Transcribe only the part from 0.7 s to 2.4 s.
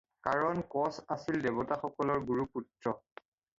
কচ আছিল দেৱতাসকলৰ